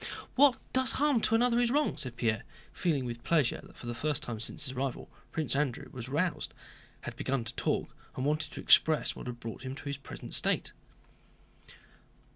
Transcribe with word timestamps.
"What 0.33 0.57
does 0.73 0.93
harm 0.93 1.21
to 1.21 1.35
another 1.35 1.59
is 1.59 1.69
wrong," 1.69 1.95
said 1.95 2.15
Pierre, 2.15 2.41
feeling 2.73 3.05
with 3.05 3.23
pleasure 3.23 3.61
that 3.61 3.77
for 3.77 3.85
the 3.85 3.93
first 3.93 4.23
time 4.23 4.39
since 4.39 4.65
his 4.65 4.73
arrival 4.73 5.11
Prince 5.31 5.55
Andrew 5.55 5.87
was 5.91 6.09
roused, 6.09 6.55
had 7.01 7.15
begun 7.15 7.43
to 7.43 7.53
talk, 7.53 7.95
and 8.15 8.25
wanted 8.25 8.51
to 8.53 8.61
express 8.61 9.15
what 9.15 9.27
had 9.27 9.39
brought 9.39 9.61
him 9.61 9.75
to 9.75 9.83
his 9.85 9.97
present 9.97 10.33
state. 10.33 10.71